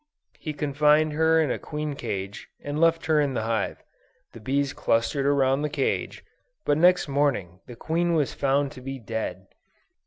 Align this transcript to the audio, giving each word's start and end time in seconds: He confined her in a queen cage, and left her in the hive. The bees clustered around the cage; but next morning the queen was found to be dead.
He 0.39 0.51
confined 0.53 1.13
her 1.13 1.39
in 1.39 1.51
a 1.51 1.59
queen 1.59 1.93
cage, 1.93 2.49
and 2.59 2.81
left 2.81 3.05
her 3.05 3.21
in 3.21 3.35
the 3.35 3.43
hive. 3.43 3.83
The 4.33 4.39
bees 4.39 4.73
clustered 4.73 5.27
around 5.27 5.61
the 5.61 5.69
cage; 5.69 6.25
but 6.65 6.75
next 6.79 7.07
morning 7.07 7.59
the 7.67 7.75
queen 7.75 8.15
was 8.15 8.33
found 8.33 8.71
to 8.71 8.81
be 8.81 8.97
dead. 8.97 9.45